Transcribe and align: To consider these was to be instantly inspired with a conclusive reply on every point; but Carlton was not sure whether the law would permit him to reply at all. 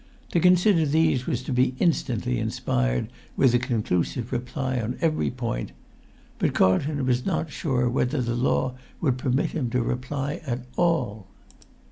To 0.31 0.39
consider 0.39 0.83
these 0.83 1.27
was 1.27 1.43
to 1.43 1.53
be 1.53 1.75
instantly 1.77 2.39
inspired 2.39 3.09
with 3.37 3.53
a 3.53 3.59
conclusive 3.59 4.31
reply 4.31 4.79
on 4.79 4.97
every 4.99 5.29
point; 5.29 5.73
but 6.39 6.55
Carlton 6.55 7.05
was 7.05 7.23
not 7.23 7.51
sure 7.51 7.87
whether 7.87 8.19
the 8.19 8.33
law 8.33 8.73
would 8.99 9.19
permit 9.19 9.51
him 9.51 9.69
to 9.69 9.83
reply 9.83 10.41
at 10.43 10.65
all. 10.75 11.27